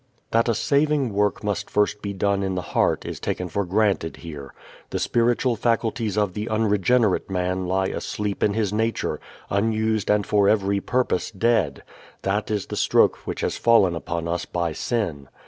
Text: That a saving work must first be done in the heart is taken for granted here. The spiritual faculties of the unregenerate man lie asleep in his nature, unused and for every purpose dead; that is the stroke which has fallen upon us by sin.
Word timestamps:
That 0.31 0.49
a 0.49 0.55
saving 0.55 1.13
work 1.13 1.43
must 1.43 1.69
first 1.69 2.01
be 2.01 2.11
done 2.11 2.41
in 2.41 2.55
the 2.55 2.63
heart 2.73 3.05
is 3.05 3.19
taken 3.19 3.49
for 3.49 3.63
granted 3.65 4.17
here. 4.17 4.51
The 4.89 4.97
spiritual 4.97 5.55
faculties 5.55 6.17
of 6.17 6.33
the 6.33 6.49
unregenerate 6.49 7.29
man 7.29 7.67
lie 7.67 7.85
asleep 7.85 8.41
in 8.41 8.55
his 8.55 8.73
nature, 8.73 9.19
unused 9.51 10.09
and 10.09 10.25
for 10.25 10.49
every 10.49 10.79
purpose 10.79 11.29
dead; 11.29 11.83
that 12.23 12.49
is 12.49 12.65
the 12.65 12.75
stroke 12.75 13.17
which 13.27 13.41
has 13.41 13.57
fallen 13.57 13.95
upon 13.95 14.27
us 14.27 14.43
by 14.43 14.71
sin. 14.73 15.29